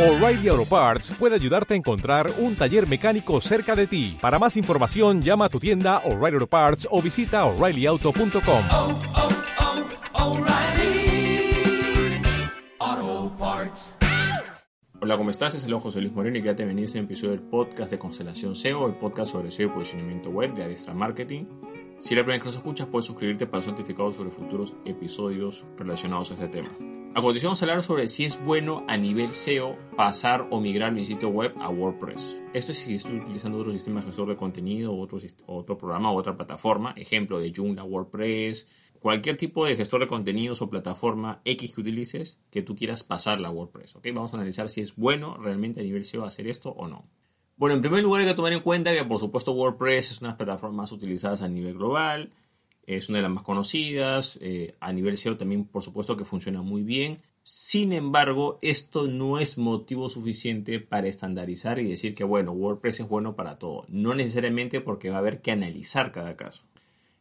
O'Reilly 0.00 0.48
Auto 0.48 0.64
Parts 0.64 1.10
puede 1.18 1.34
ayudarte 1.34 1.74
a 1.74 1.76
encontrar 1.76 2.32
un 2.38 2.56
taller 2.56 2.88
mecánico 2.88 3.38
cerca 3.42 3.76
de 3.76 3.86
ti. 3.86 4.16
Para 4.18 4.38
más 4.38 4.56
información, 4.56 5.20
llama 5.20 5.44
a 5.44 5.48
tu 5.50 5.60
tienda 5.60 5.98
O'Reilly 6.06 6.36
Auto 6.36 6.46
Parts 6.46 6.88
o 6.90 7.02
visita 7.02 7.44
oreillyauto.com. 7.44 8.62
oh, 8.70 8.98
oh, 10.14 10.30
O'Reilly 10.30 11.52
Auto 12.78 13.36
Parts. 13.38 13.96
Hola, 15.02 15.18
¿cómo 15.18 15.28
estás? 15.28 15.54
Es 15.54 15.64
el 15.64 15.74
José 15.74 16.00
Luis 16.00 16.14
Moreno 16.14 16.38
y 16.38 16.42
ya 16.44 16.56
te 16.56 16.64
venía 16.64 16.86
este 16.86 16.98
episodio 16.98 17.32
del 17.32 17.42
podcast 17.42 17.90
de 17.90 17.98
Constelación 17.98 18.54
SEO, 18.54 18.86
el 18.86 18.94
podcast 18.94 19.32
sobre 19.32 19.50
SEO 19.50 19.66
y 19.66 19.70
posicionamiento 19.70 20.30
web 20.30 20.54
de 20.54 20.64
Adestra 20.64 20.94
Marketing. 20.94 21.44
Si 22.00 22.14
la 22.14 22.22
primera 22.22 22.36
vez 22.36 22.42
que 22.42 22.48
nos 22.48 22.56
escuchas, 22.56 22.86
puedes 22.86 23.04
suscribirte 23.04 23.46
para 23.46 23.62
ser 23.62 23.72
notificado 23.72 24.10
sobre 24.10 24.30
futuros 24.30 24.74
episodios 24.86 25.66
relacionados 25.76 26.30
a 26.30 26.34
este 26.34 26.48
tema. 26.48 26.70
A 27.14 27.20
continuación 27.20 27.50
vamos 27.50 27.62
a 27.62 27.64
hablar 27.66 27.82
sobre 27.82 28.08
si 28.08 28.24
es 28.24 28.42
bueno 28.42 28.84
a 28.88 28.96
nivel 28.96 29.34
SEO 29.34 29.76
pasar 29.96 30.46
o 30.50 30.60
migrar 30.60 30.92
mi 30.92 31.04
sitio 31.04 31.28
web 31.28 31.52
a 31.60 31.68
WordPress. 31.68 32.40
Esto 32.54 32.72
es 32.72 32.78
si 32.78 32.94
estoy 32.94 33.18
utilizando 33.18 33.58
otro 33.58 33.72
sistema 33.72 34.00
de 34.00 34.06
gestor 34.06 34.28
de 34.30 34.36
contenido, 34.36 34.96
otro, 34.96 35.18
otro 35.46 35.76
programa 35.76 36.10
o 36.10 36.16
otra 36.16 36.36
plataforma, 36.36 36.94
ejemplo 36.96 37.38
de 37.38 37.52
Joomla, 37.54 37.84
WordPress, 37.84 38.66
cualquier 38.98 39.36
tipo 39.36 39.66
de 39.66 39.76
gestor 39.76 40.00
de 40.00 40.08
contenidos 40.08 40.62
o 40.62 40.70
plataforma 40.70 41.42
X 41.44 41.72
que 41.72 41.80
utilices 41.82 42.40
que 42.50 42.62
tú 42.62 42.74
quieras 42.74 43.02
pasarla 43.02 43.48
a 43.48 43.50
WordPress. 43.50 43.96
¿ok? 43.96 44.06
Vamos 44.14 44.32
a 44.32 44.36
analizar 44.38 44.70
si 44.70 44.80
es 44.80 44.96
bueno 44.96 45.36
realmente 45.36 45.80
a 45.80 45.82
nivel 45.82 46.06
SEO 46.06 46.24
hacer 46.24 46.48
esto 46.48 46.70
o 46.70 46.88
no. 46.88 47.04
Bueno, 47.60 47.74
en 47.74 47.82
primer 47.82 48.02
lugar 48.02 48.22
hay 48.22 48.26
que 48.26 48.32
tomar 48.32 48.54
en 48.54 48.60
cuenta 48.60 48.90
que 48.90 49.04
por 49.04 49.18
supuesto 49.18 49.52
WordPress 49.52 50.12
es 50.12 50.20
una 50.22 50.28
de 50.28 50.32
las 50.32 50.38
plataformas 50.38 50.76
más 50.76 50.92
utilizadas 50.92 51.42
a 51.42 51.48
nivel 51.48 51.74
global, 51.74 52.32
es 52.86 53.10
una 53.10 53.18
de 53.18 53.22
las 53.24 53.32
más 53.32 53.42
conocidas, 53.42 54.38
eh, 54.40 54.76
a 54.80 54.94
nivel 54.94 55.18
SEO 55.18 55.36
también 55.36 55.66
por 55.66 55.82
supuesto 55.82 56.16
que 56.16 56.24
funciona 56.24 56.62
muy 56.62 56.82
bien. 56.82 57.18
Sin 57.42 57.92
embargo, 57.92 58.58
esto 58.62 59.08
no 59.08 59.38
es 59.38 59.58
motivo 59.58 60.08
suficiente 60.08 60.80
para 60.80 61.08
estandarizar 61.08 61.78
y 61.78 61.86
decir 61.90 62.14
que 62.14 62.24
bueno, 62.24 62.52
WordPress 62.52 63.00
es 63.00 63.08
bueno 63.08 63.36
para 63.36 63.58
todo. 63.58 63.84
No 63.88 64.14
necesariamente 64.14 64.80
porque 64.80 65.10
va 65.10 65.16
a 65.16 65.18
haber 65.18 65.42
que 65.42 65.50
analizar 65.50 66.12
cada 66.12 66.38
caso. 66.38 66.62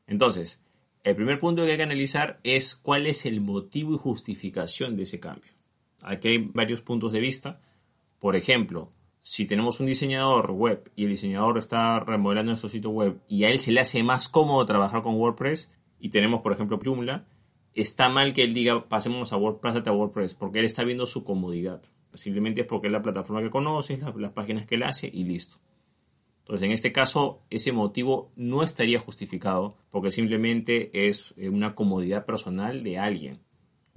Entonces, 0.08 0.62
el 1.03 1.18
primer 1.18 1.42
punto 1.42 1.66
que 1.66 1.72
hay 1.72 1.78
que 1.78 1.84
analizar 1.84 2.40
es 2.44 2.78
cuál 2.78 3.08
es 3.08 3.26
el 3.26 3.42
motivo 3.42 3.94
y 3.94 3.98
justificación 3.98 4.96
de 4.96 5.03
ese 5.03 5.20
cambio. 5.20 5.52
Aquí 6.02 6.30
hay 6.30 6.38
varios 6.38 6.80
puntos 6.80 7.12
de 7.12 7.20
vista. 7.20 7.59
Por 8.20 8.38
ejemplo, 8.38 8.94
si 9.30 9.45
tenemos 9.45 9.80
un 9.80 9.85
diseñador 9.85 10.49
web 10.49 10.91
y 10.95 11.03
el 11.03 11.11
diseñador 11.11 11.59
está 11.59 11.99
remodelando 11.99 12.49
nuestro 12.49 12.67
sitio 12.67 12.89
web 12.89 13.22
y 13.27 13.44
a 13.44 13.52
él 13.52 13.59
se 13.59 13.72
le 13.72 13.80
hace 13.80 14.02
más 14.02 14.27
cómodo 14.27 14.66
trabajar 14.66 15.03
con 15.03 15.13
WordPress 15.17 15.69
y 15.99 16.09
tenemos, 16.09 16.41
por 16.41 16.52
ejemplo, 16.52 16.80
Joomla, 16.83 17.27
está 17.75 18.09
mal 18.09 18.33
que 18.33 18.41
él 18.41 18.55
diga 18.55 18.89
pasemos 18.89 19.31
a 19.31 19.38
WordPress 19.38 19.85
a 19.85 19.91
WordPress 19.91 20.33
porque 20.33 20.57
él 20.57 20.66
está 20.66 20.83
viendo 20.83 21.05
su 21.05 21.23
comodidad. 21.23 21.80
Simplemente 22.16 22.61
es 22.61 22.67
porque 22.67 22.88
es 22.88 22.91
la 22.91 23.03
plataforma 23.03 23.44
que 23.44 23.52
conoces, 23.52 24.00
las, 24.00 24.31
páginas 24.31 24.66
que 24.66 24.73
él 24.73 24.81
hace 24.81 25.07
y 25.13 25.25
listo. 25.25 25.57
Entonces, 26.39 26.66
en 26.66 26.72
este 26.72 26.91
caso, 26.91 27.44
ese 27.52 27.72
motivo 27.72 28.31
no 28.35 28.63
estaría 28.63 28.97
justificado 28.97 29.77
porque 29.91 30.09
simplemente 30.09 31.07
es 31.07 31.35
eh, 31.38 31.50
una 31.50 31.75
comodidad 31.75 32.25
personal 32.25 32.81
de 32.81 32.97
alguien. 32.97 33.41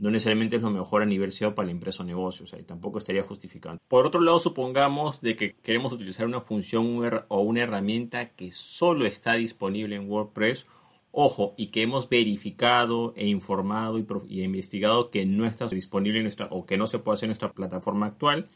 No 0.03 0.11
necesariamente 0.11 0.57
es 0.57 0.63
lo 0.63 0.71
mejor 0.71 1.03
a 1.03 1.07
nivel 1.07 1.31
SEO 1.31 1.55
para 1.55 1.67
la 1.67 1.71
empresa 1.71 2.03
o 2.03 2.07
negocio, 2.07 2.43
o 2.43 2.47
sea, 2.49 2.59
y 2.59 2.65
tampoco 2.65 2.99
estaría 2.99 3.23
justificando. 3.23 3.81
Por 3.87 4.05
otro 4.05 4.21
lado, 4.21 4.41
supongamos 4.41 5.21
de 5.21 5.37
que 5.37 5.55
queremos 5.63 5.93
utilizar 5.93 6.27
una 6.27 6.41
función 6.41 7.01
o 7.29 7.41
una 7.41 7.63
herramienta 7.63 8.31
que 8.31 8.51
solo 8.51 9.07
está 9.07 9.35
disponible 9.35 9.95
en 9.95 10.11
WordPress, 10.11 10.67
ojo, 11.13 11.55
y 11.57 11.69
que 11.69 11.83
hemos 11.83 12.09
verificado 12.09 13.15
e 13.15 13.29
informado 13.29 13.97
y, 14.27 14.43
investigado 14.43 15.13
que 15.13 15.25
no 15.25 15.47
está 15.47 15.69
disponible 15.69 16.19
en 16.19 16.25
nuestra, 16.25 16.49
o 16.51 16.67
que 16.67 16.77
no 16.77 16.89
se 16.89 16.99
puede 16.99 17.15
hacer 17.15 17.29
en 17.29 17.31
nuestra 17.31 17.53
plataforma 17.53 18.07
actual, 18.07 18.49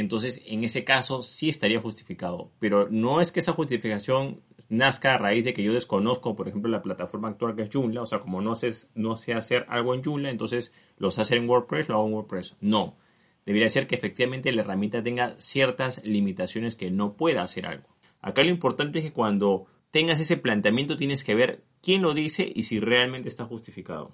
entonces 0.00 0.42
en 0.46 0.64
ese 0.64 0.84
caso 0.84 1.22
sí 1.22 1.48
estaría 1.48 1.80
justificado. 1.80 2.50
Pero 2.58 2.88
no 2.90 3.20
es 3.20 3.32
que 3.32 3.40
esa 3.40 3.52
justificación 3.52 4.40
nazca 4.68 5.14
a 5.14 5.18
raíz 5.18 5.44
de 5.44 5.52
que 5.52 5.62
yo 5.62 5.72
desconozco, 5.72 6.36
por 6.36 6.48
ejemplo, 6.48 6.70
la 6.70 6.82
plataforma 6.82 7.28
actual 7.28 7.54
que 7.54 7.62
es 7.62 7.70
Joomla, 7.72 8.02
o 8.02 8.06
sea, 8.06 8.20
como 8.20 8.40
no 8.40 8.56
sé, 8.56 8.70
no 8.94 9.16
sé 9.16 9.34
hacer 9.34 9.66
algo 9.68 9.94
en 9.94 10.02
Joomla, 10.02 10.30
entonces 10.30 10.72
lo 10.96 11.10
sé 11.10 11.22
hacer 11.22 11.38
en 11.38 11.48
WordPress, 11.48 11.88
lo 11.88 11.96
hago 11.96 12.06
en 12.06 12.14
WordPress. 12.14 12.56
No. 12.60 12.96
Debería 13.44 13.68
ser 13.68 13.86
que 13.86 13.94
efectivamente 13.94 14.52
la 14.52 14.62
herramienta 14.62 15.02
tenga 15.02 15.34
ciertas 15.38 16.04
limitaciones 16.04 16.76
que 16.76 16.90
no 16.90 17.14
pueda 17.14 17.42
hacer 17.42 17.66
algo. 17.66 17.88
Acá 18.20 18.42
lo 18.42 18.50
importante 18.50 19.00
es 19.00 19.04
que 19.06 19.12
cuando 19.12 19.66
tengas 19.90 20.20
ese 20.20 20.36
planteamiento 20.36 20.96
tienes 20.96 21.24
que 21.24 21.34
ver 21.34 21.64
quién 21.82 22.02
lo 22.02 22.14
dice 22.14 22.50
y 22.54 22.64
si 22.64 22.80
realmente 22.80 23.28
está 23.28 23.44
justificado. 23.44 24.12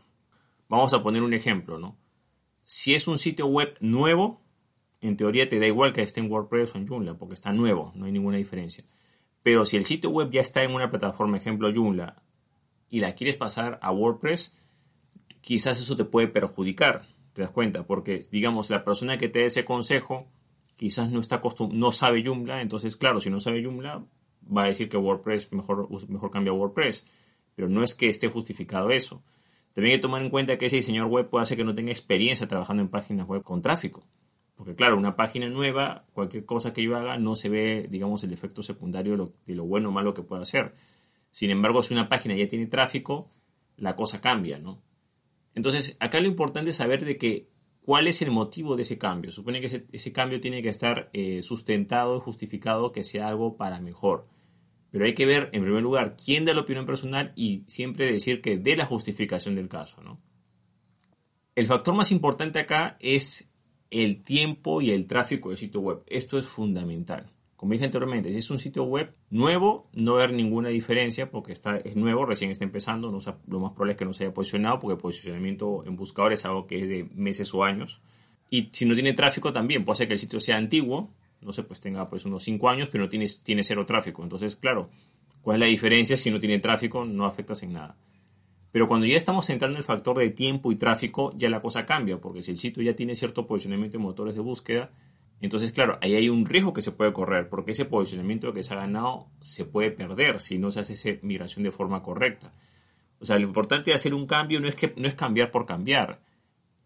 Vamos 0.68 0.94
a 0.94 1.02
poner 1.02 1.22
un 1.22 1.34
ejemplo, 1.34 1.78
¿no? 1.78 1.96
Si 2.64 2.94
es 2.94 3.06
un 3.06 3.18
sitio 3.18 3.46
web 3.46 3.76
nuevo, 3.80 4.40
en 5.00 5.16
teoría 5.16 5.48
te 5.48 5.58
da 5.58 5.66
igual 5.66 5.92
que 5.92 6.02
esté 6.02 6.20
en 6.20 6.30
WordPress 6.30 6.74
o 6.74 6.78
en 6.78 6.86
Joomla, 6.86 7.18
porque 7.18 7.34
está 7.34 7.52
nuevo, 7.52 7.92
no 7.94 8.06
hay 8.06 8.12
ninguna 8.12 8.36
diferencia. 8.38 8.84
Pero 9.42 9.64
si 9.64 9.76
el 9.76 9.84
sitio 9.84 10.10
web 10.10 10.30
ya 10.30 10.40
está 10.40 10.62
en 10.62 10.72
una 10.72 10.90
plataforma, 10.90 11.36
ejemplo 11.36 11.72
Joomla, 11.72 12.22
y 12.88 13.00
la 13.00 13.14
quieres 13.14 13.36
pasar 13.36 13.78
a 13.82 13.92
WordPress, 13.92 14.52
quizás 15.40 15.80
eso 15.80 15.96
te 15.96 16.04
puede 16.04 16.28
perjudicar, 16.28 17.02
te 17.32 17.42
das 17.42 17.50
cuenta, 17.50 17.86
porque 17.86 18.26
digamos 18.30 18.70
la 18.70 18.84
persona 18.84 19.18
que 19.18 19.28
te 19.28 19.40
dé 19.40 19.44
ese 19.46 19.64
consejo 19.64 20.28
quizás 20.76 21.10
no 21.10 21.20
está 21.20 21.40
no 21.70 21.92
sabe 21.92 22.22
Joomla, 22.24 22.60
entonces 22.60 22.96
claro, 22.96 23.20
si 23.20 23.30
no 23.30 23.40
sabe 23.40 23.62
Joomla 23.62 24.04
va 24.54 24.64
a 24.64 24.66
decir 24.66 24.88
que 24.88 24.96
WordPress 24.96 25.52
mejor 25.52 25.88
mejor 26.08 26.30
cambia 26.30 26.52
a 26.52 26.56
WordPress, 26.56 27.04
pero 27.54 27.68
no 27.68 27.82
es 27.82 27.94
que 27.94 28.08
esté 28.08 28.28
justificado 28.28 28.90
eso. 28.90 29.22
También 29.72 29.92
hay 29.92 29.98
que 29.98 30.02
tomar 30.02 30.22
en 30.22 30.30
cuenta 30.30 30.56
que 30.56 30.66
ese 30.66 30.76
diseñador 30.76 31.10
web 31.10 31.28
puede 31.28 31.42
hacer 31.42 31.56
que 31.56 31.64
no 31.64 31.74
tenga 31.74 31.92
experiencia 31.92 32.46
trabajando 32.46 32.82
en 32.82 32.88
páginas 32.88 33.26
web 33.26 33.42
con 33.42 33.60
tráfico. 33.60 34.06
Porque 34.56 34.74
claro, 34.74 34.96
una 34.96 35.16
página 35.16 35.48
nueva, 35.48 36.06
cualquier 36.12 36.46
cosa 36.46 36.72
que 36.72 36.82
yo 36.82 36.96
haga, 36.96 37.18
no 37.18 37.36
se 37.36 37.48
ve, 37.48 37.86
digamos, 37.90 38.24
el 38.24 38.32
efecto 38.32 38.62
secundario 38.62 39.12
de 39.12 39.18
lo, 39.18 39.32
de 39.46 39.54
lo 39.54 39.64
bueno 39.64 39.90
o 39.90 39.92
malo 39.92 40.14
que 40.14 40.22
pueda 40.22 40.42
hacer. 40.42 40.74
Sin 41.30 41.50
embargo, 41.50 41.82
si 41.82 41.92
una 41.92 42.08
página 42.08 42.34
ya 42.34 42.48
tiene 42.48 42.66
tráfico, 42.66 43.30
la 43.76 43.94
cosa 43.94 44.20
cambia, 44.20 44.58
¿no? 44.58 44.82
Entonces, 45.54 45.96
acá 46.00 46.20
lo 46.20 46.26
importante 46.26 46.70
es 46.70 46.76
saber 46.76 47.04
de 47.04 47.18
que 47.18 47.48
cuál 47.82 48.08
es 48.08 48.20
el 48.20 48.30
motivo 48.30 48.76
de 48.76 48.82
ese 48.82 48.98
cambio. 48.98 49.30
Supone 49.30 49.60
que 49.60 49.86
ese, 49.92 50.12
cambio 50.12 50.40
tiene 50.40 50.60
que 50.60 50.68
estar 50.68 51.08
eh, 51.12 51.42
sustentado 51.42 52.16
y 52.16 52.20
justificado 52.20 52.92
que 52.92 53.04
sea 53.04 53.28
algo 53.28 53.56
para 53.56 53.80
mejor. 53.80 54.26
Pero 54.90 55.04
hay 55.04 55.14
que 55.14 55.24
ver, 55.24 55.50
en 55.52 55.62
primer 55.62 55.82
lugar, 55.82 56.16
quién 56.16 56.44
da 56.44 56.52
la 56.52 56.62
opinión 56.62 56.84
personal 56.84 57.32
y 57.36 57.64
siempre 57.68 58.10
decir 58.10 58.40
que 58.40 58.58
dé 58.58 58.74
la 58.74 58.86
justificación 58.86 59.54
del 59.54 59.68
caso, 59.68 60.02
¿no? 60.02 60.20
El 61.54 61.66
factor 61.66 61.94
más 61.94 62.10
importante 62.12 62.58
acá 62.58 62.96
es 63.00 63.50
el 63.90 64.22
tiempo 64.22 64.80
y 64.80 64.90
el 64.90 65.06
tráfico 65.06 65.50
del 65.50 65.58
sitio 65.58 65.80
web. 65.80 66.02
Esto 66.06 66.38
es 66.38 66.46
fundamental. 66.46 67.26
Como 67.56 67.72
dije 67.72 67.86
anteriormente, 67.86 68.30
si 68.30 68.38
es 68.38 68.50
un 68.50 68.58
sitio 68.58 68.84
web 68.84 69.14
nuevo, 69.30 69.88
no 69.94 70.14
va 70.14 70.20
a 70.20 70.24
haber 70.24 70.36
ninguna 70.36 70.68
diferencia 70.68 71.30
porque 71.30 71.52
está, 71.52 71.76
es 71.78 71.96
nuevo, 71.96 72.26
recién 72.26 72.50
está 72.50 72.64
empezando. 72.64 73.10
No, 73.10 73.18
lo 73.48 73.60
más 73.60 73.72
probable 73.72 73.92
es 73.92 73.98
que 73.98 74.04
no 74.04 74.12
se 74.12 74.24
haya 74.24 74.34
posicionado 74.34 74.78
porque 74.78 74.94
el 74.94 75.00
posicionamiento 75.00 75.82
en 75.86 75.96
buscador 75.96 76.34
es 76.34 76.44
algo 76.44 76.66
que 76.66 76.82
es 76.82 76.88
de 76.88 77.08
meses 77.14 77.54
o 77.54 77.64
años. 77.64 78.02
Y 78.50 78.68
si 78.72 78.84
no 78.84 78.94
tiene 78.94 79.14
tráfico 79.14 79.52
también, 79.52 79.84
puede 79.84 79.96
ser 79.96 80.06
que 80.08 80.14
el 80.14 80.18
sitio 80.18 80.38
sea 80.38 80.56
antiguo, 80.58 81.10
no 81.40 81.52
sé, 81.52 81.62
pues 81.62 81.80
tenga 81.80 82.06
pues 82.06 82.26
unos 82.26 82.42
5 82.44 82.68
años, 82.68 82.88
pero 82.92 83.08
tiene, 83.08 83.26
tiene 83.42 83.64
cero 83.64 83.86
tráfico. 83.86 84.22
Entonces, 84.22 84.56
claro, 84.56 84.90
¿cuál 85.42 85.56
es 85.56 85.60
la 85.60 85.66
diferencia? 85.66 86.16
Si 86.16 86.30
no 86.30 86.38
tiene 86.38 86.58
tráfico, 86.58 87.04
no 87.04 87.24
afectas 87.24 87.62
en 87.62 87.72
nada. 87.72 87.96
Pero 88.76 88.88
cuando 88.88 89.06
ya 89.06 89.16
estamos 89.16 89.48
entrando 89.48 89.76
en 89.76 89.78
el 89.78 89.84
factor 89.84 90.18
de 90.18 90.28
tiempo 90.28 90.70
y 90.70 90.76
tráfico, 90.76 91.32
ya 91.34 91.48
la 91.48 91.62
cosa 91.62 91.86
cambia, 91.86 92.18
porque 92.18 92.42
si 92.42 92.50
el 92.50 92.58
sitio 92.58 92.82
ya 92.82 92.94
tiene 92.94 93.16
cierto 93.16 93.46
posicionamiento 93.46 93.96
en 93.96 94.02
motores 94.02 94.34
de 94.34 94.42
búsqueda, 94.42 94.90
entonces, 95.40 95.72
claro, 95.72 95.98
ahí 96.02 96.14
hay 96.14 96.28
un 96.28 96.44
riesgo 96.44 96.74
que 96.74 96.82
se 96.82 96.92
puede 96.92 97.10
correr, 97.14 97.48
porque 97.48 97.70
ese 97.70 97.86
posicionamiento 97.86 98.52
que 98.52 98.62
se 98.62 98.74
ha 98.74 98.76
ganado 98.76 99.28
se 99.40 99.64
puede 99.64 99.92
perder 99.92 100.40
si 100.42 100.58
no 100.58 100.70
se 100.70 100.80
hace 100.80 100.92
esa 100.92 101.08
migración 101.22 101.64
de 101.64 101.72
forma 101.72 102.02
correcta. 102.02 102.52
O 103.18 103.24
sea, 103.24 103.38
lo 103.38 103.46
importante 103.46 103.92
de 103.92 103.94
hacer 103.94 104.12
un 104.12 104.26
cambio 104.26 104.60
no 104.60 104.68
es, 104.68 104.76
que, 104.76 104.92
no 104.98 105.08
es 105.08 105.14
cambiar 105.14 105.50
por 105.50 105.64
cambiar, 105.64 106.20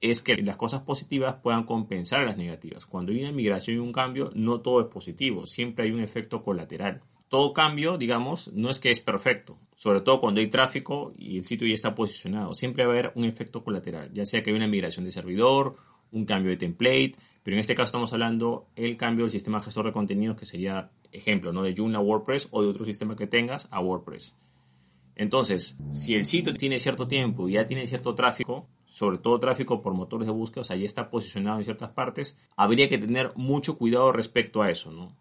es 0.01 0.22
que 0.22 0.37
las 0.37 0.57
cosas 0.57 0.83
positivas 0.83 1.39
puedan 1.43 1.65
compensar 1.65 2.25
las 2.25 2.37
negativas. 2.37 2.87
Cuando 2.87 3.11
hay 3.11 3.19
una 3.19 3.33
migración 3.33 3.78
y 3.78 3.81
un 3.81 3.91
cambio, 3.91 4.31
no 4.37 4.60
todo 4.60 4.81
es 4.81 4.87
positivo, 4.87 5.45
siempre 5.45 5.87
hay 5.87 5.91
un 5.91 6.03
efecto 6.03 6.45
colateral. 6.45 7.03
Todo 7.30 7.53
cambio, 7.53 7.97
digamos, 7.97 8.53
no 8.54 8.71
es 8.71 8.80
que 8.80 8.91
es 8.91 8.98
perfecto, 8.98 9.56
sobre 9.77 10.00
todo 10.00 10.18
cuando 10.18 10.41
hay 10.41 10.48
tráfico 10.48 11.12
y 11.16 11.38
el 11.38 11.44
sitio 11.44 11.68
ya 11.68 11.74
está 11.74 11.94
posicionado. 11.94 12.54
Siempre 12.54 12.84
va 12.84 12.91
a 12.91 12.92
haber 12.92 13.12
un 13.15 13.24
efecto 13.24 13.62
colateral, 13.62 14.12
ya 14.12 14.27
sea 14.27 14.42
que 14.42 14.50
hay 14.50 14.56
una 14.56 14.66
migración 14.66 15.04
de 15.04 15.12
servidor, 15.12 15.77
un 16.10 16.24
cambio 16.24 16.50
de 16.50 16.56
template, 16.56 17.12
pero 17.44 17.54
en 17.54 17.60
este 17.60 17.77
caso 17.77 17.84
estamos 17.84 18.12
hablando 18.12 18.66
el 18.74 18.97
cambio 18.97 19.27
del 19.27 19.30
sistema 19.30 19.62
gestor 19.62 19.86
de 19.86 19.92
contenidos, 19.92 20.36
que 20.36 20.44
sería 20.44 20.91
ejemplo, 21.12 21.53
¿no? 21.53 21.62
De 21.62 21.72
Joomla 21.72 21.98
a 21.98 22.03
WordPress 22.03 22.48
o 22.50 22.62
de 22.62 22.68
otro 22.68 22.84
sistema 22.84 23.15
que 23.15 23.28
tengas 23.28 23.68
a 23.71 23.80
WordPress. 23.80 24.36
Entonces, 25.15 25.77
si 25.94 26.16
el 26.16 26.24
sitio 26.24 26.53
tiene 26.53 26.80
cierto 26.80 27.06
tiempo 27.06 27.48
y 27.48 27.53
ya 27.53 27.65
tiene 27.65 27.86
cierto 27.86 28.16
tráfico, 28.16 28.66
sobre 28.86 29.18
todo 29.18 29.38
tráfico 29.38 29.82
por 29.82 29.94
motores 29.94 30.27
de 30.27 30.32
búsqueda, 30.32 30.62
o 30.62 30.65
sea, 30.65 30.77
ya 30.77 30.86
está 30.86 31.10
posicionado 31.10 31.59
en 31.59 31.65
ciertas 31.65 31.91
partes, 31.91 32.36
habría 32.56 32.88
que 32.88 32.98
tener 32.98 33.30
mucho 33.36 33.78
cuidado 33.78 34.10
respecto 34.10 34.62
a 34.62 34.71
eso, 34.72 34.91
¿no? 34.91 35.15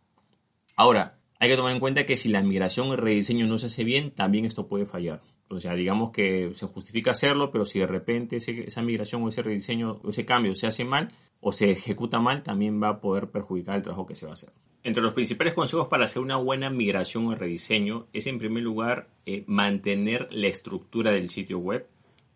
Ahora, 0.75 1.18
hay 1.39 1.49
que 1.49 1.55
tomar 1.55 1.71
en 1.71 1.79
cuenta 1.79 2.05
que 2.05 2.17
si 2.17 2.27
la 2.27 2.43
migración 2.43 2.89
y 2.89 2.95
rediseño 2.97 3.47
no 3.47 3.57
se 3.57 3.67
hace 3.67 3.85
bien, 3.85 4.11
también 4.11 4.43
esto 4.43 4.67
puede 4.67 4.85
fallar. 4.85 5.21
O 5.47 5.59
sea, 5.59 5.73
digamos 5.73 6.11
que 6.11 6.51
se 6.53 6.67
justifica 6.67 7.11
hacerlo, 7.11 7.49
pero 7.49 7.63
si 7.63 7.79
de 7.79 7.87
repente 7.87 8.37
esa 8.37 8.81
migración 8.81 9.23
o 9.23 9.29
ese 9.29 9.41
rediseño 9.41 10.01
o 10.03 10.09
ese 10.09 10.25
cambio 10.25 10.53
se 10.53 10.67
hace 10.67 10.83
mal 10.83 11.09
o 11.39 11.53
se 11.53 11.71
ejecuta 11.71 12.19
mal, 12.19 12.43
también 12.43 12.83
va 12.83 12.89
a 12.89 12.99
poder 12.99 13.29
perjudicar 13.29 13.77
el 13.77 13.81
trabajo 13.81 14.05
que 14.05 14.15
se 14.15 14.25
va 14.25 14.31
a 14.31 14.33
hacer. 14.33 14.51
Entre 14.83 15.01
los 15.01 15.13
principales 15.13 15.53
consejos 15.53 15.87
para 15.87 16.05
hacer 16.05 16.21
una 16.21 16.35
buena 16.35 16.69
migración 16.69 17.25
o 17.27 17.35
rediseño 17.35 18.07
es 18.11 18.27
en 18.27 18.37
primer 18.37 18.63
lugar 18.63 19.07
eh, 19.25 19.43
mantener 19.47 20.27
la 20.31 20.47
estructura 20.47 21.11
del 21.13 21.29
sitio 21.29 21.57
web, 21.57 21.87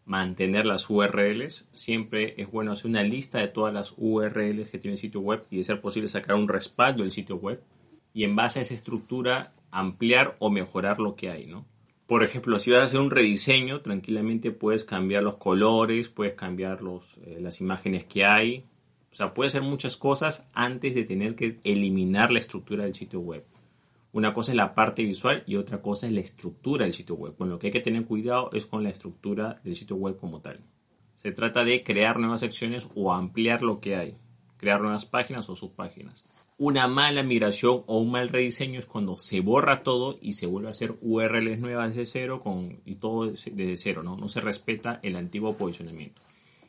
mantener 0.06 0.66
las 0.66 0.90
URLs. 0.90 1.68
Siempre 1.74 2.36
es 2.38 2.50
bueno 2.50 2.72
hacer 2.72 2.90
una 2.90 3.04
lista 3.04 3.40
de 3.40 3.50
todas 3.50 3.74
las 3.74 3.94
URLs 3.98 4.70
que 4.70 4.80
tiene 4.80 4.94
el 4.94 5.00
sitio 5.00 5.20
web 5.20 5.44
y 5.52 5.58
de 5.58 5.66
ser 5.66 5.82
posible 5.82 6.08
sacar 6.08 6.36
un 6.38 6.48
respaldo 6.48 7.04
del 7.04 7.12
sitio 7.12 7.36
web 7.36 7.62
y 8.14 8.24
en 8.24 8.36
base 8.36 8.60
a 8.60 8.62
esa 8.62 8.74
estructura 8.74 9.54
ampliar 9.72 10.36
o 10.40 10.50
mejorar 10.50 11.00
lo 11.00 11.16
que 11.16 11.30
hay, 11.30 11.48
¿no? 11.48 11.66
Por 12.08 12.24
ejemplo, 12.24 12.60
si 12.60 12.70
vas 12.70 12.82
a 12.82 12.84
hacer 12.84 13.00
un 13.00 13.12
rediseño, 13.12 13.82
tranquilamente 13.82 14.52
puedes 14.52 14.84
cambiar 14.84 15.24
los 15.24 15.38
colores, 15.38 16.10
puedes 16.10 16.36
cambiar 16.36 16.82
los, 16.82 17.18
eh, 17.26 17.40
las 17.42 17.62
imágenes 17.62 18.06
que 18.06 18.26
hay. 18.26 18.66
O 19.12 19.16
sea, 19.16 19.34
puedes 19.34 19.56
hacer 19.56 19.68
muchas 19.68 19.98
cosas 19.98 20.48
antes 20.54 20.96
de 20.96 21.06
tener 21.06 21.36
que 21.36 21.60
eliminar 21.64 22.32
la 22.32 22.40
estructura 22.40 22.84
del 22.84 22.94
sitio 22.94 23.20
web. 23.20 23.46
Una 24.12 24.34
cosa 24.34 24.52
es 24.52 24.58
la 24.58 24.76
parte 24.76 25.04
visual 25.04 25.44
y 25.48 25.56
otra 25.56 25.82
cosa 25.82 26.06
es 26.06 26.14
la 26.14 26.20
estructura 26.20 26.86
del 26.86 26.94
sitio 26.94 27.16
web. 27.16 27.36
Con 27.36 27.50
lo 27.50 27.58
que 27.58 27.68
hay 27.68 27.74
que 27.74 27.80
tener 27.80 28.06
cuidado 28.06 28.52
es 28.54 28.68
con 28.68 28.84
la 28.84 28.90
estructura 28.90 29.60
del 29.64 29.76
sitio 29.76 29.96
web 29.96 30.18
como 30.18 30.40
tal. 30.40 30.60
Se 31.16 31.32
trata 31.32 31.64
de 31.64 31.84
crear 31.84 32.20
nuevas 32.20 32.42
secciones 32.42 32.88
o 32.96 33.14
ampliar 33.14 33.64
lo 33.64 33.80
que 33.80 33.96
hay. 33.96 34.18
Crear 34.58 34.82
nuevas 34.82 35.06
páginas 35.06 35.50
o 35.50 35.56
subpáginas. 35.56 36.26
Una 36.58 36.88
mala 36.88 37.24
migración 37.24 37.84
o 37.88 37.98
un 38.00 38.12
mal 38.12 38.30
rediseño 38.30 38.80
es 38.80 38.86
cuando 38.86 39.18
se 39.18 39.40
borra 39.40 39.82
todo 39.82 40.20
y 40.22 40.34
se 40.34 40.46
vuelve 40.46 40.68
a 40.68 40.72
hacer 40.72 40.96
URLs 41.02 41.60
nuevas 41.60 41.96
desde 41.96 42.06
cero 42.06 42.40
con, 42.40 42.82
y 42.86 42.96
todo 42.96 43.26
desde 43.26 43.76
cero, 43.78 44.04
¿no? 44.04 44.18
No 44.18 44.30
se 44.30 44.40
respeta 44.40 45.00
el 45.02 45.16
antiguo 45.16 45.58
posicionamiento. 45.58 46.22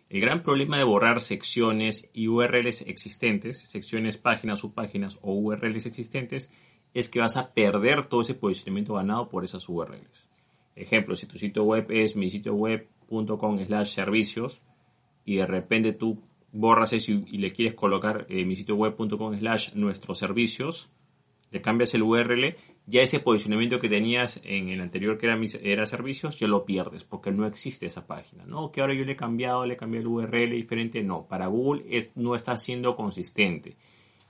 El 0.08 0.20
gran 0.20 0.42
problema 0.42 0.78
de 0.78 0.84
borrar 0.84 1.20
secciones 1.20 2.08
y 2.12 2.28
URLs 2.28 2.82
existentes, 2.82 3.58
secciones, 3.68 4.16
páginas, 4.16 4.60
subpáginas 4.60 5.18
o 5.22 5.34
URLs 5.34 5.86
existentes, 5.86 6.50
es 6.94 7.08
que 7.08 7.20
vas 7.20 7.36
a 7.36 7.52
perder 7.52 8.04
todo 8.04 8.22
ese 8.22 8.34
posicionamiento 8.34 8.94
ganado 8.94 9.28
por 9.28 9.44
esas 9.44 9.68
URLs. 9.68 10.28
Ejemplo, 10.76 11.16
si 11.16 11.26
tu 11.26 11.38
sitio 11.38 11.64
web 11.64 11.86
es 11.90 12.16
mi 12.16 12.30
sitio 12.30 12.54
web.com 12.54 13.66
slash 13.66 13.88
servicios 13.88 14.62
y 15.24 15.36
de 15.36 15.46
repente 15.46 15.92
tú 15.92 16.22
borras 16.54 16.92
eso 16.92 17.12
y, 17.12 17.38
le 17.38 17.52
quieres 17.52 17.74
colocar 17.74 18.26
eh, 18.28 18.44
mi 18.46 18.56
sitio 18.56 18.76
web.com 18.76 19.38
slash 19.38 19.74
nuestros 19.74 20.18
servicios, 20.18 20.88
le 21.50 21.60
cambias 21.60 21.94
el 21.94 22.02
URL, 22.02 22.56
ya 22.86 23.02
ese 23.02 23.20
posicionamiento 23.20 23.80
que 23.80 23.88
tenías 23.88 24.40
en 24.44 24.68
el 24.68 24.80
anterior 24.80 25.18
que 25.18 25.26
era, 25.26 25.38
era 25.62 25.86
servicios, 25.86 26.38
ya 26.38 26.48
lo 26.48 26.64
pierdes 26.64 27.04
porque 27.04 27.32
no 27.32 27.46
existe 27.46 27.86
esa 27.86 28.06
página. 28.06 28.44
No, 28.46 28.72
que 28.72 28.80
ahora 28.80 28.94
yo 28.94 29.04
le 29.04 29.12
he 29.12 29.16
cambiado, 29.16 29.66
le 29.66 29.74
he 29.74 29.76
cambiado 29.76 30.02
el 30.02 30.08
URL 30.08 30.50
diferente. 30.50 31.02
No, 31.02 31.26
para 31.26 31.46
Google 31.46 32.10
no 32.14 32.34
está 32.34 32.56
siendo 32.58 32.96
consistente. 32.96 33.76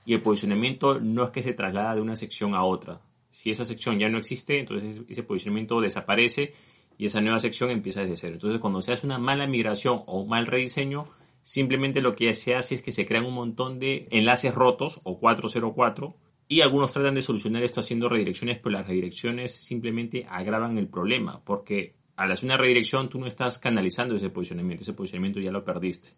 Y 0.07 0.15
el 0.15 0.21
posicionamiento 0.21 1.01
no 1.01 1.25
es 1.25 1.31
que 1.31 1.43
se 1.43 1.55
traslada 1.55 1.95
de 1.95 2.01
una 2.01 2.17
sección 2.17 2.55
a 2.55 2.65
otra. 2.65 3.01
Si 3.31 3.51
esa 3.51 3.65
sección 3.65 3.99
ya 3.99 4.09
no 4.09 4.19
existe, 4.19 4.59
entonces 4.59 5.03
ese 5.09 5.23
posicionamiento 5.23 5.81
desaparece 5.81 6.53
y 6.99 7.07
esa 7.07 7.21
nueva 7.21 7.41
sección 7.41 7.71
empieza 7.71 8.03
desde 8.03 8.17
cero. 8.17 8.35
Entonces 8.35 8.61
cuando 8.61 8.83
se 8.83 8.93
hace 8.93 9.07
una 9.07 9.19
mala 9.19 9.47
migración 9.47 10.03
o 10.07 10.21
un 10.21 10.29
mal 10.29 10.47
rediseño, 10.47 11.09
Simplemente 11.45 12.01
lo 12.01 12.17
que 12.17 12.33
se 12.33 12.55
hace 12.55 12.75
es 12.75 12.81
que 12.81 12.91
se 12.91 13.05
crean 13.05 13.27
un 13.27 13.35
montón 13.35 13.79
de 13.79 14.09
enlaces 14.11 14.55
rotos 14.55 15.03
o 15.05 15.21
404 15.21 16.17
y 16.49 16.63
algunos 16.63 16.95
tratan 16.95 17.15
de 17.15 17.21
solucionar 17.21 17.63
esto 17.63 17.81
haciendo 17.81 18.09
redirecciones, 18.09 18.57
pero 18.57 18.71
las 18.71 18.87
redirecciones 18.87 19.53
simplemente 19.55 20.27
agravan 20.31 20.79
el 20.79 20.89
problema 20.89 21.45
porque 21.45 21.97
al 22.17 22.33
hacer 22.33 22.47
una 22.47 22.57
redirección 22.57 23.11
tú 23.11 23.21
no 23.21 23.27
estás 23.27 23.59
canalizando 23.59 24.17
ese 24.17 24.31
posicionamiento, 24.31 24.85
ese 24.85 24.95
posicionamiento 24.95 25.39
ya 25.39 25.53
lo 25.53 25.65
perdiste. 25.65 26.09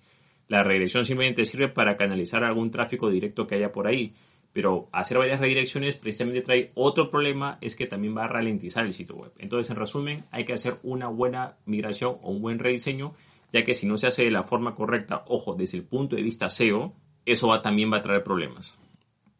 La 0.46 0.62
redirección 0.62 1.04
simplemente 1.04 1.44
sirve 1.44 1.70
para 1.70 1.96
canalizar 1.96 2.44
algún 2.44 2.70
tráfico 2.70 3.10
directo 3.10 3.48
que 3.48 3.56
haya 3.56 3.72
por 3.72 3.88
ahí, 3.88 4.14
pero 4.52 4.88
hacer 4.92 5.18
varias 5.18 5.40
redirecciones 5.40 5.96
precisamente 5.96 6.40
trae 6.40 6.70
otro 6.74 7.10
problema, 7.10 7.58
es 7.60 7.74
que 7.74 7.86
también 7.86 8.16
va 8.16 8.26
a 8.26 8.28
ralentizar 8.28 8.86
el 8.86 8.92
sitio 8.92 9.16
web. 9.16 9.32
Entonces, 9.38 9.70
en 9.70 9.76
resumen, 9.76 10.24
hay 10.30 10.44
que 10.44 10.52
hacer 10.52 10.78
una 10.84 11.08
buena 11.08 11.56
migración 11.66 12.16
o 12.22 12.30
un 12.30 12.42
buen 12.42 12.60
rediseño 12.60 13.12
ya 13.52 13.64
que 13.64 13.74
si 13.74 13.86
no 13.86 13.96
se 13.96 14.06
hace 14.06 14.24
de 14.24 14.30
la 14.30 14.42
forma 14.42 14.74
correcta, 14.74 15.24
ojo, 15.26 15.54
desde 15.54 15.78
el 15.78 15.84
punto 15.84 16.16
de 16.16 16.22
vista 16.22 16.50
SEO, 16.50 16.94
eso 17.24 17.60
también 17.60 17.92
va 17.92 17.98
a 17.98 18.02
traer 18.02 18.22
problemas. 18.22 18.78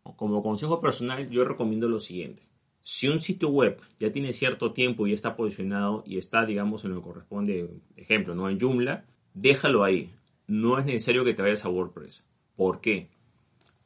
Como 0.03 0.43
consejo 0.43 0.81
personal, 0.81 1.29
yo 1.31 1.45
recomiendo 1.45 1.89
lo 1.89 2.01
siguiente. 2.01 2.43
Si 2.83 3.09
un 3.09 3.21
sitio 3.21 3.49
web 3.49 3.81
ya 3.99 4.13
tiene 4.13 4.33
cierto 4.33 4.73
tiempo 4.73 5.07
y 5.07 5.13
está 5.13 5.35
posicionado 5.35 6.05
y 6.07 6.19
está, 6.19 6.47
digamos, 6.47 6.85
en 6.85 6.91
lo 6.91 6.97
que 6.97 7.09
corresponde, 7.09 7.71
ejemplo, 7.97 8.35
¿no? 8.35 8.49
en 8.49 8.61
Joomla, 8.61 9.05
déjalo 9.35 9.83
ahí. 9.83 10.13
No 10.47 10.79
es 10.79 10.85
necesario 10.85 11.25
que 11.25 11.35
te 11.35 11.43
vayas 11.43 11.65
a 11.65 11.69
WordPress. 11.69 12.25
¿Por 12.55 12.81
qué? 12.81 13.09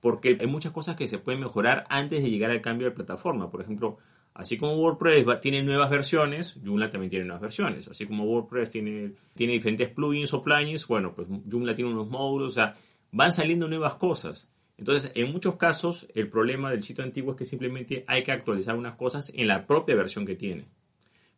Porque 0.00 0.36
hay 0.38 0.46
muchas 0.46 0.72
cosas 0.72 0.96
que 0.96 1.08
se 1.08 1.18
pueden 1.18 1.40
mejorar 1.40 1.86
antes 1.88 2.22
de 2.22 2.30
llegar 2.30 2.50
al 2.50 2.60
cambio 2.60 2.88
de 2.88 2.94
plataforma. 2.94 3.50
Por 3.50 3.62
ejemplo, 3.62 3.98
Así 4.34 4.56
como 4.56 4.74
WordPress 4.76 5.40
tiene 5.40 5.62
nuevas 5.62 5.90
versiones, 5.90 6.56
Joomla 6.64 6.88
también 6.88 7.10
tiene 7.10 7.24
nuevas 7.24 7.42
versiones. 7.42 7.88
Así 7.88 8.06
como 8.06 8.24
WordPress 8.24 8.70
tiene, 8.70 9.12
tiene 9.34 9.54
diferentes 9.54 9.88
plugins 9.90 10.32
o 10.32 10.42
plugins, 10.42 10.86
bueno, 10.86 11.14
pues 11.14 11.28
Joomla 11.50 11.74
tiene 11.74 11.90
unos 11.90 12.08
módulos, 12.08 12.48
o 12.48 12.50
sea, 12.52 12.74
van 13.10 13.32
saliendo 13.32 13.68
nuevas 13.68 13.96
cosas. 13.96 14.48
Entonces, 14.78 15.12
en 15.14 15.30
muchos 15.30 15.56
casos, 15.56 16.06
el 16.14 16.28
problema 16.28 16.70
del 16.70 16.82
sitio 16.82 17.04
antiguo 17.04 17.32
es 17.32 17.38
que 17.38 17.44
simplemente 17.44 18.04
hay 18.06 18.22
que 18.22 18.32
actualizar 18.32 18.76
unas 18.76 18.94
cosas 18.94 19.30
en 19.34 19.46
la 19.46 19.66
propia 19.66 19.94
versión 19.94 20.24
que 20.24 20.36
tiene. 20.36 20.68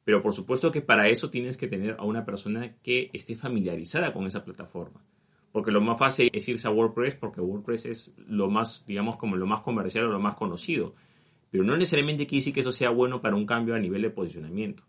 Pero 0.05 0.23
por 0.23 0.33
supuesto 0.33 0.71
que 0.71 0.81
para 0.81 1.09
eso 1.09 1.31
tienes 1.31 1.57
que 1.57 1.69
tener 1.69 1.97
a 1.99 2.05
una 2.05 2.25
persona 2.25 2.77
que 2.83 3.11
esté 3.13 3.37
familiarizada 3.37 4.13
con 4.13 4.27
esa 4.27 4.45
plataforma. 4.45 5.03
Porque 5.51 5.71
lo 5.71 5.81
más 5.81 5.99
fácil 5.99 6.31
es 6.33 6.49
irse 6.49 6.67
a 6.67 6.71
WordPress 6.71 7.17
porque 7.17 7.41
WordPress 7.41 7.87
es 7.87 8.13
lo 8.29 8.49
más, 8.49 8.85
digamos, 8.87 9.17
como 9.17 9.37
lo 9.37 9.47
más 9.47 9.61
comercial 9.61 10.07
o 10.07 10.13
lo 10.13 10.21
más 10.21 10.35
conocido 10.35 10.95
pero 11.53 11.65
no 11.65 11.77
necesariamente 11.77 12.27
quiere 12.27 12.41
decir 12.41 12.55
que 12.55 12.61
eso 12.61 12.73
sea 12.73 12.89
bueno 12.89 13.21
para 13.21 13.37
un 13.37 13.45
cambio 13.45 13.75
a 13.75 13.79
nivel 13.79 14.01
de 14.01 14.09
posicionamiento. 14.09 14.85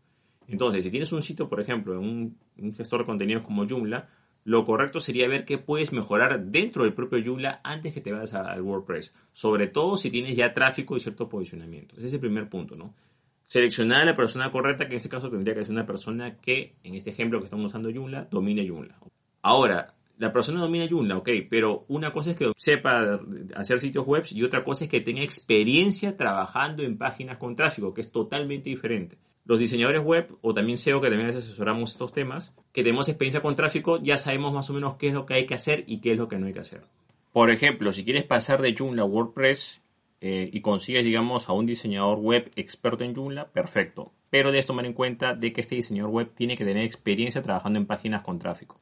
Entonces, 0.48 0.86
si 0.86 0.90
tienes 0.90 1.12
un 1.12 1.22
sitio, 1.22 1.50
por 1.50 1.60
ejemplo, 1.60 2.00
un, 2.00 2.38
un 2.58 2.74
gestor 2.74 3.02
de 3.02 3.06
contenidos 3.06 3.44
como 3.44 3.68
Joomla, 3.68 4.08
lo 4.46 4.64
correcto 4.64 5.02
sería 5.02 5.28
ver 5.28 5.44
qué 5.44 5.58
puedes 5.58 5.92
mejorar 5.92 6.46
dentro 6.46 6.84
del 6.84 6.94
propio 6.94 7.22
Joomla 7.22 7.60
antes 7.66 7.94
que 7.94 8.00
te 8.00 8.14
vayas 8.14 8.34
al 8.34 8.62
WordPress. 8.62 9.14
Sobre 9.34 9.68
todo 9.68 9.98
si 9.98 10.10
tienes 10.10 10.38
ya 10.38 10.54
tráfico 10.54 10.96
y 10.96 11.02
cierto 11.02 11.28
posicionamiento. 11.28 11.96
Ese 11.98 12.08
es 12.08 12.14
el 12.14 12.22
primer 12.22 12.48
punto, 12.48 12.78
¿no? 12.78 12.94
Seleccionar 13.44 14.04
a 14.04 14.06
la 14.06 14.16
persona 14.16 14.50
correcta, 14.50 14.86
que 14.86 14.94
en 14.94 14.98
este 14.98 15.10
caso 15.10 15.30
tendría 15.30 15.54
que 15.54 15.66
ser 15.66 15.74
una 15.74 15.86
persona 15.86 16.38
que, 16.38 16.78
en 16.84 16.96
este 16.96 17.10
ejemplo 17.10 17.40
que 17.40 17.46
estamos 17.46 17.66
usando 17.66 17.92
Joomla, 17.94 18.30
domine 18.32 18.66
Joomla. 18.66 18.98
Ahora, 19.42 19.96
la 20.24 20.32
persona 20.32 20.62
domina 20.62 20.88
Joomla, 20.90 21.18
ok, 21.18 21.30
pero 21.50 21.84
una 21.90 22.14
cosa 22.14 22.32
es 22.32 22.38
que 22.38 22.50
sepa 22.56 23.20
hacer 23.56 23.82
sitios 23.82 24.06
web 24.06 24.24
y 24.32 24.44
otra 24.44 24.64
cosa 24.64 24.86
es 24.86 24.90
que 24.90 25.02
tenga 25.02 25.22
experiencia 25.22 26.16
trabajando 26.16 26.82
en 26.82 26.98
páginas 26.98 27.36
con 27.36 27.58
tráfico, 27.58 27.94
que 27.94 28.00
es 28.00 28.10
totalmente 28.10 28.70
diferente. 28.70 29.18
Los 29.44 29.60
diseñadores 29.60 30.02
web 30.02 30.34
o 30.40 30.54
también 30.54 30.78
SEO 30.78 31.02
que 31.02 31.10
también 31.10 31.28
les 31.28 31.36
asesoramos 31.36 31.92
estos 31.92 32.14
temas, 32.14 32.56
que 32.72 32.84
tenemos 32.84 33.10
experiencia 33.10 33.42
con 33.42 33.58
tráfico, 33.58 34.02
ya 34.02 34.16
sabemos 34.16 34.54
más 34.54 34.70
o 34.70 34.74
menos 34.74 34.96
qué 34.96 35.10
es 35.10 35.14
lo 35.14 35.26
que 35.26 35.34
hay 35.34 35.46
que 35.46 35.56
hacer 35.56 35.84
y 35.88 36.00
qué 36.00 36.14
es 36.14 36.18
lo 36.18 36.30
que 36.30 36.38
no 36.38 36.48
hay 36.48 36.54
que 36.54 36.62
hacer. 36.62 36.86
Por 37.34 37.50
ejemplo, 37.50 37.92
si 37.92 38.06
quieres 38.06 38.24
pasar 38.24 38.62
de 38.62 38.74
Joomla 38.74 39.02
a 39.02 39.06
WordPress 39.06 39.82
eh, 40.22 40.50
y 40.54 40.62
consigues, 40.62 41.04
digamos, 41.04 41.50
a 41.50 41.52
un 41.52 41.66
diseñador 41.66 42.20
web 42.20 42.50
experto 42.56 43.04
en 43.04 43.14
Joomla, 43.14 43.50
perfecto. 43.50 44.14
Pero 44.30 44.54
debes 44.54 44.68
tomar 44.68 44.86
en 44.86 44.94
cuenta 44.94 45.34
de 45.36 45.52
que 45.52 45.60
este 45.60 45.76
diseñador 45.76 46.12
web 46.12 46.32
tiene 46.34 46.56
que 46.56 46.64
tener 46.64 46.86
experiencia 46.86 47.42
trabajando 47.42 47.78
en 47.78 47.88
páginas 47.88 48.22
con 48.22 48.40
tráfico. 48.40 48.80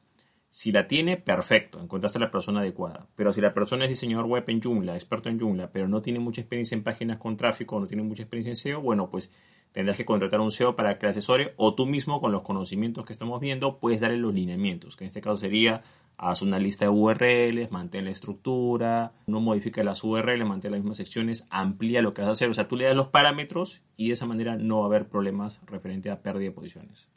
Si 0.54 0.70
la 0.70 0.86
tiene, 0.86 1.16
perfecto, 1.16 1.80
encontraste 1.80 2.18
a 2.18 2.20
la 2.20 2.30
persona 2.30 2.60
adecuada. 2.60 3.08
Pero 3.16 3.32
si 3.32 3.40
la 3.40 3.54
persona 3.54 3.84
es 3.84 3.88
diseñador 3.88 4.26
web 4.26 4.44
en 4.48 4.60
Joomla, 4.60 4.92
experto 4.92 5.30
en 5.30 5.40
Joomla, 5.40 5.72
pero 5.72 5.88
no 5.88 6.02
tiene 6.02 6.18
mucha 6.18 6.42
experiencia 6.42 6.74
en 6.74 6.84
páginas 6.84 7.16
con 7.16 7.38
tráfico, 7.38 7.80
no 7.80 7.86
tiene 7.86 8.02
mucha 8.02 8.24
experiencia 8.24 8.50
en 8.50 8.58
SEO, 8.58 8.82
bueno, 8.82 9.08
pues 9.08 9.30
tendrás 9.72 9.96
que 9.96 10.04
contratar 10.04 10.40
un 10.40 10.50
SEO 10.50 10.76
para 10.76 10.98
que 10.98 11.06
le 11.06 11.10
asesore 11.12 11.54
o 11.56 11.74
tú 11.74 11.86
mismo 11.86 12.20
con 12.20 12.32
los 12.32 12.42
conocimientos 12.42 13.06
que 13.06 13.14
estamos 13.14 13.40
viendo 13.40 13.78
puedes 13.78 14.02
darle 14.02 14.18
los 14.18 14.34
lineamientos, 14.34 14.94
que 14.94 15.04
en 15.04 15.06
este 15.06 15.22
caso 15.22 15.38
sería 15.38 15.80
haz 16.18 16.42
una 16.42 16.58
lista 16.58 16.84
de 16.84 16.90
URLs, 16.90 17.72
mantén 17.72 18.04
la 18.04 18.10
estructura, 18.10 19.14
no 19.26 19.40
modifica 19.40 19.82
las 19.82 20.04
URLs, 20.04 20.46
mantén 20.46 20.72
las 20.72 20.80
mismas 20.80 20.98
secciones, 20.98 21.46
amplía 21.48 22.02
lo 22.02 22.12
que 22.12 22.20
vas 22.20 22.28
a 22.28 22.32
hacer. 22.32 22.50
O 22.50 22.54
sea, 22.54 22.68
tú 22.68 22.76
le 22.76 22.84
das 22.84 22.94
los 22.94 23.08
parámetros 23.08 23.80
y 23.96 24.08
de 24.08 24.12
esa 24.12 24.26
manera 24.26 24.56
no 24.56 24.80
va 24.80 24.82
a 24.84 24.86
haber 24.88 25.08
problemas 25.08 25.62
referente 25.64 26.10
a 26.10 26.20
pérdida 26.20 26.50
de 26.50 26.54
posiciones. 26.54 27.08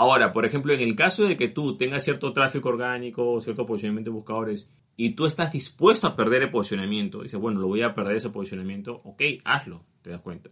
Ahora, 0.00 0.32
por 0.32 0.46
ejemplo, 0.46 0.72
en 0.72 0.80
el 0.80 0.96
caso 0.96 1.28
de 1.28 1.36
que 1.36 1.48
tú 1.48 1.76
tengas 1.76 2.04
cierto 2.04 2.32
tráfico 2.32 2.70
orgánico, 2.70 3.38
cierto 3.42 3.66
posicionamiento 3.66 4.10
de 4.10 4.14
buscadores, 4.14 4.70
y 4.96 5.10
tú 5.10 5.26
estás 5.26 5.52
dispuesto 5.52 6.06
a 6.06 6.16
perder 6.16 6.40
el 6.40 6.48
posicionamiento, 6.48 7.22
dices, 7.22 7.38
bueno, 7.38 7.60
lo 7.60 7.66
voy 7.66 7.82
a 7.82 7.92
perder 7.92 8.16
ese 8.16 8.30
posicionamiento, 8.30 9.02
ok, 9.04 9.20
hazlo, 9.44 9.84
te 10.00 10.08
das 10.08 10.22
cuenta. 10.22 10.48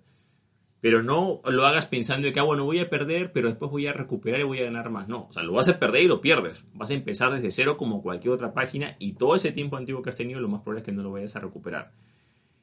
Pero 0.83 1.03
no 1.03 1.41
lo 1.47 1.65
hagas 1.65 1.87
pensando 1.87 2.27
de 2.27 2.35
que, 2.35 2.41
ah, 2.41 2.43
bueno, 2.43 2.67
voy 2.67 2.81
a 2.81 2.91
perder, 2.91 3.33
pero 3.33 3.49
después 3.49 3.71
voy 3.71 3.87
a 3.87 3.95
recuperar 3.95 4.41
y 4.41 4.45
voy 4.45 4.59
a 4.59 4.65
ganar 4.65 4.91
más. 4.91 5.09
No, 5.09 5.29
o 5.31 5.33
sea, 5.33 5.43
lo 5.45 5.55
vas 5.55 5.71
a 5.71 5.79
perder 5.79 6.03
y 6.03 6.09
lo 6.09 6.21
pierdes. 6.21 6.67
Vas 6.75 6.91
a 6.91 6.95
empezar 6.95 7.33
desde 7.33 7.51
cero 7.51 7.79
como 7.79 8.03
cualquier 8.03 8.35
otra 8.35 8.53
página 8.53 8.97
y 8.99 9.15
todo 9.15 9.35
ese 9.35 9.51
tiempo 9.53 9.79
antiguo 9.79 10.03
que 10.03 10.11
has 10.11 10.17
tenido, 10.17 10.41
lo 10.41 10.49
más 10.49 10.61
probable 10.61 10.81
es 10.83 10.85
que 10.85 10.93
no 10.93 11.03
lo 11.03 11.13
vayas 11.13 11.37
a 11.37 11.41
recuperar. 11.41 11.93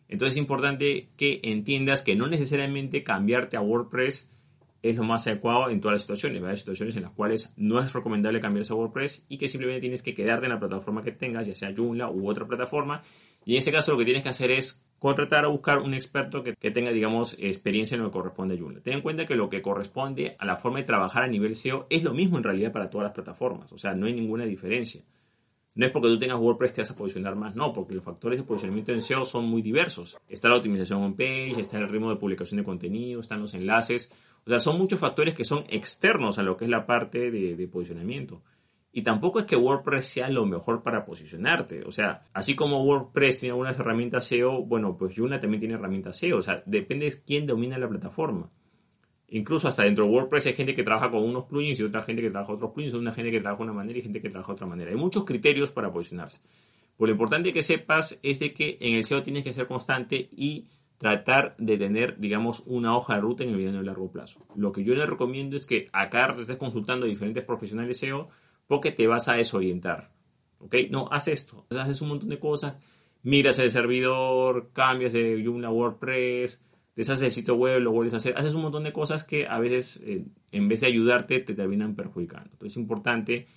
Entonces 0.08 0.36
es 0.36 0.38
importante 0.38 1.10
que 1.18 1.39
entiendas 1.42 2.04
que 2.04 2.15
no 2.15 2.27
necesariamente 2.27 3.01
cambiarte 3.01 3.58
a 3.58 3.62
WordPress 3.62 4.30
es 4.89 4.96
lo 4.96 5.04
más 5.04 5.25
adecuado 5.25 5.70
en 5.70 5.82
todas 5.82 5.94
las 5.94 6.01
situaciones. 6.01 6.44
Hay 6.44 6.58
situaciones 6.58 6.96
en 6.96 7.04
las 7.04 7.12
cuales 7.12 7.51
no 7.58 7.80
es 7.80 7.92
recomendable 7.92 8.39
cambiarse 8.39 8.74
a 8.74 8.75
WordPress 8.75 9.25
y 9.27 9.38
que 9.38 9.48
simplemente 9.48 9.82
tienes 9.82 10.04
que 10.04 10.13
quedarte 10.13 10.46
en 10.46 10.51
la 10.51 10.60
plataforma 10.60 11.04
que 11.04 11.12
tengas, 11.12 11.48
ya 11.48 11.56
sea 11.56 11.74
Joomla 11.75 12.10
u 12.10 12.30
otra 12.30 12.46
plataforma. 12.46 13.01
Y 13.46 13.54
en 13.54 13.60
este 13.60 13.72
caso 13.72 13.92
lo 13.92 13.98
que 13.98 14.06
tienes 14.06 14.22
que 14.22 14.30
hacer 14.30 14.51
es 14.51 14.84
contratar 15.00 15.46
o 15.46 15.51
buscar 15.51 15.80
un 15.80 15.94
experto 15.94 16.44
que, 16.44 16.54
tenga, 16.72 16.92
digamos, 16.92 17.36
experiencia 17.39 17.96
en 17.96 18.04
lo 18.04 18.10
que 18.10 18.13
corresponde 18.13 18.56
a 18.56 18.60
Joomla. 18.60 18.82
Ten 18.82 18.94
en 18.94 19.01
cuenta 19.01 19.25
que 19.25 19.36
lo 19.36 19.50
que 19.50 19.62
corresponde 19.62 20.36
a 20.38 20.46
la 20.46 20.56
forma 20.56 20.80
de 20.80 20.86
trabajar 20.86 21.24
a 21.24 21.27
nivel 21.27 21.56
SEO 21.56 21.88
es 21.89 22.04
lo 22.04 22.13
mismo 22.13 22.38
en 22.38 22.44
realidad 22.44 22.72
para 22.72 22.89
todas 22.89 23.06
las 23.06 23.13
plataformas. 23.13 23.72
O 23.72 23.77
sea, 23.77 23.96
no 23.96 24.06
hay 24.06 24.13
ninguna 24.13 24.46
diferencia. 24.46 25.01
No 25.75 25.86
es 25.86 25.91
porque 25.91 26.08
tú 26.08 26.17
tengas 26.17 26.39
WordPress 26.39 26.74
te 26.74 26.82
vas 26.82 26.91
a 26.91 26.96
posicionar 26.96 27.36
más, 27.36 27.53
no, 27.53 27.74
porque 27.74 27.94
los 27.94 28.03
factores 28.03 28.39
de 28.39 28.46
posicionamiento 28.46 28.94
en 28.94 29.01
SEO 29.01 29.25
son 29.25 29.46
muy 29.46 29.62
diversos. 29.62 30.17
Está 30.29 30.48
la 30.48 30.55
optimización 30.55 31.03
on-page, 31.03 31.60
está 31.60 31.77
el 31.77 31.89
ritmo 31.89 32.10
de 32.10 32.15
publicación 32.15 32.60
de 32.60 32.63
contenido, 32.63 33.20
están 33.20 33.41
los 33.41 33.53
enlaces. 33.55 34.10
O 34.46 34.50
sea, 34.50 34.62
son 34.62 34.77
muchos 34.77 35.01
factores 35.01 35.34
que 35.34 35.44
son 35.44 35.65
externos 35.67 36.39
a 36.39 36.44
lo 36.44 36.55
que 36.55 36.63
es 36.63 36.72
la 36.72 36.86
parte 36.86 37.29
de, 37.29 37.67
posicionamiento. 37.67 38.41
Y 38.94 39.01
tampoco 39.01 39.39
es 39.39 39.46
que 39.46 39.58
WordPress 39.58 40.08
sea 40.08 40.29
lo 40.29 40.46
mejor 40.46 40.82
para 40.82 41.03
posicionarte. 41.03 41.84
O 41.84 41.91
sea, 41.91 42.24
así 42.32 42.55
como 42.55 42.82
WordPress 42.86 43.39
tiene 43.39 43.51
algunas 43.51 43.77
herramientas 43.77 44.25
SEO, 44.27 44.63
bueno, 44.63 44.96
pues 44.98 45.15
Yuna 45.15 45.41
también 45.41 45.60
tiene 45.60 45.75
herramientas 45.75 46.17
SEO. 46.17 46.38
O 46.38 46.41
sea, 46.41 46.63
depende 46.65 47.10
de 47.10 47.22
quién 47.22 47.46
domina 47.46 47.77
la 47.77 47.89
plataforma. 47.89 48.50
Incluso 49.29 49.67
hasta 49.67 49.84
dentro 49.84 50.05
de 50.05 50.12
WordPress 50.12 50.48
hay 50.48 50.53
gente 50.53 50.75
que 50.75 50.84
trabaja 50.84 51.10
con 51.10 51.24
unos 51.24 51.46
plugins 51.46 51.79
y 51.79 51.84
otra 51.84 52.03
gente 52.03 52.22
que 52.22 52.29
trabaja 52.29 52.53
otros 52.53 52.72
plugins, 52.72 52.94
una 52.94 53.12
gente 53.12 53.32
que 53.32 53.39
trabaja 53.39 53.63
de 53.63 53.70
una 53.70 53.74
manera 53.74 53.98
y 53.98 54.01
gente 54.01 54.22
que 54.22 54.29
trabaja 54.29 54.51
de 54.51 54.53
otra 54.53 54.67
manera. 54.67 54.91
Hay 54.91 54.98
muchos 54.98 55.25
criterios 55.25 55.72
para 55.72 55.91
posicionarse. 55.91 56.39
Pues 56.98 57.10
lo 57.10 57.13
importante 57.13 57.51
que 57.51 57.63
sepas 57.63 58.20
es 58.24 58.39
de 58.39 58.53
que 58.53 58.77
en 58.79 58.96
el 58.96 59.03
SEO 59.03 59.24
tienes 59.24 59.44
que 59.44 59.51
ser 59.51 59.67
constante 59.67 60.29
y 60.32 60.65
tratar 60.98 61.55
de 61.58 61.77
tener, 61.77 62.17
digamos, 62.20 62.63
una 62.67 62.96
hoja 62.96 63.15
de 63.15 63.22
ruta 63.22 63.44
en 63.44 63.50
el 63.50 63.58
mediano 63.58 63.82
y 63.82 63.86
largo 63.86 64.12
plazo. 64.12 64.46
Lo 64.55 64.72
que 64.72 64.84
yo 64.84 64.94
les 64.94 65.08
recomiendo 65.08 65.58
es 65.58 65.65
que 65.65 65.86
acá 65.91 66.34
te 66.34 66.41
estés 66.41 66.58
consultando 66.58 67.05
a 67.05 67.10
diferentes 67.10 67.44
profesionales 67.44 67.98
SEO 68.00 68.29
porque 68.67 68.91
te 68.91 69.08
vas 69.08 69.27
a 69.27 69.34
desorientar. 69.34 70.12
¿Ok? 70.60 70.75
No, 70.89 71.10
haz 71.12 71.27
esto. 71.27 71.65
Haces 71.70 72.01
un 72.01 72.10
montón 72.10 72.29
de 72.29 72.39
cosas, 72.39 72.77
miras 73.24 73.60
el 73.60 73.72
servidor, 73.72 74.70
cambias 74.72 75.13
de 75.13 75.44
Joomla 75.44 75.67
a 75.67 75.72
WordPress, 75.72 76.62
deshaces 76.96 77.24
el 77.24 77.32
sitio 77.32 77.56
web, 77.56 77.82
lo 77.82 77.92
vuelves 77.92 78.14
a 78.14 78.18
hacer, 78.18 78.38
haces 78.38 78.54
un 78.54 78.62
montón 78.62 78.84
de 78.84 78.94
cosas 78.94 79.24
que 79.24 79.48
a 79.48 79.60
veces 79.60 80.02
eh, 80.06 80.25
en 80.52 80.68
vez 80.68 80.82
de 80.82 80.88
ayudarte 80.88 81.40
te 81.42 81.54
terminan 81.54 81.96
perjudicando. 81.96 82.50
Entonces 82.52 82.74
es 82.74 82.78
importante 82.78 83.48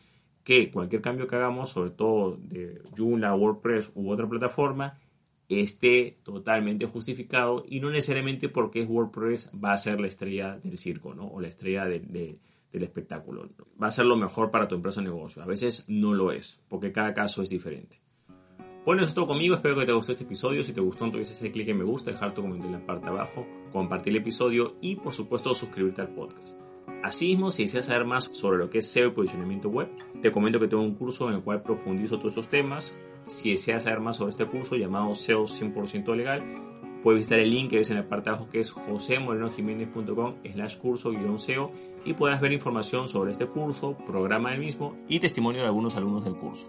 que 0.43 0.71
cualquier 0.71 1.03
cambio 1.03 1.27
que 1.27 1.37
hagamos, 1.37 1.71
sobre 1.71 1.91
todo 1.91 2.37
de 2.41 2.81
Joomla, 2.97 3.35
WordPress 3.35 3.93
u 3.95 4.11
otra 4.11 4.29
plataforma, 4.29 4.99
esté 5.49 6.19
totalmente 6.23 6.87
justificado 6.87 7.65
y 7.67 7.81
no 7.81 7.91
necesariamente 7.91 8.49
porque 8.49 8.83
es 8.83 8.89
WordPress 8.89 9.51
va 9.63 9.73
a 9.73 9.79
ser 9.79 10.01
la 10.01 10.09
estrella 10.09 10.59
del 10.63 10.77
circo, 10.77 11.15
¿no? 11.15 11.27
O 11.27 11.41
la 11.41 11.49
estrella 11.49 11.87
del 11.87 12.39
espectáculo. 12.73 13.49
Va 13.81 13.87
a 13.87 13.91
ser 13.91 14.05
lo 14.05 14.17
mejor 14.17 14.51
para 14.51 14.69
tu 14.69 14.75
empresa 14.75 15.01
o 15.01 15.05
negocio. 15.05 15.43
A 15.43 15.47
veces 15.47 15.85
no 15.87 16.13
lo 16.13 16.33
es, 16.33 16.61
porque 16.69 16.93
cada 16.93 17.15
caso 17.15 17.43
es 17.43 17.49
diferente. 17.49 18.01
Bueno, 18.89 19.03
eso 19.03 19.11
es 19.11 19.15
todo 19.15 19.27
conmigo. 19.27 19.55
Espero 19.55 19.77
que 19.77 19.85
te 19.85 19.93
gustó 19.93 20.13
este 20.13 20.25
episodio. 20.25 20.65
Si 20.65 20.73
te 20.73 20.81
gustó, 20.81 21.05
entonces 21.05 21.37
hacer 21.37 21.53
clic 21.53 21.69
en 21.69 21.77
me 21.77 21.85
gusta, 21.85 22.11
dejar 22.11 22.33
tu 22.33 22.41
comentario 22.41 22.75
en 22.75 22.81
la 22.81 22.87
parte 22.87 23.05
de 23.05 23.11
abajo, 23.11 23.47
compartir 23.71 24.15
el 24.15 24.23
episodio 24.23 24.77
y, 24.81 24.97
por 24.97 25.13
supuesto, 25.13 25.55
suscribirte 25.55 26.01
al 26.01 26.09
podcast. 26.15 26.57
Asimismo, 27.03 27.53
si 27.53 27.65
deseas 27.65 27.85
saber 27.85 28.07
más 28.07 28.31
sobre 28.33 28.57
lo 28.57 28.71
que 28.71 28.79
es 28.79 28.91
SEO 28.91 29.09
y 29.09 29.11
posicionamiento 29.11 29.69
web, 29.69 29.91
te 30.23 30.33
comento 30.33 30.59
que 30.59 30.69
tengo 30.69 30.83
un 30.83 30.95
curso 30.95 31.29
en 31.29 31.35
el 31.35 31.43
cual 31.43 31.63
profundizo 31.63 32.17
todos 32.17 32.33
estos 32.33 32.49
temas. 32.49 32.97
Si 33.27 33.51
deseas 33.51 33.83
saber 33.83 34.01
más 34.01 34.17
sobre 34.17 34.31
este 34.31 34.47
curso 34.47 34.75
llamado 34.75 35.15
SEO 35.15 35.45
100% 35.45 36.17
legal, 36.17 36.43
puedes 37.03 37.19
visitar 37.19 37.41
el 37.41 37.51
link 37.51 37.69
que 37.69 37.77
ves 37.77 37.91
en 37.91 37.99
la 37.99 38.09
parte 38.09 38.31
de 38.31 38.37
abajo 38.37 38.49
que 38.49 38.61
es 38.61 38.71
josemorenojiménez.com 38.71 40.37
slash 40.51 40.79
curso 40.79 41.13
SEO 41.37 41.73
y 42.07 42.15
podrás 42.15 42.41
ver 42.41 42.55
información 42.55 43.11
sobre 43.11 43.33
este 43.33 43.49
curso, 43.49 43.99
programa 44.07 44.53
del 44.53 44.61
mismo 44.61 44.97
y 45.11 45.21
testimonio 45.21 45.61
de 45.61 45.67
algunos 45.67 45.95
alumnos 45.95 46.25
del 46.25 46.37
curso. 46.37 46.69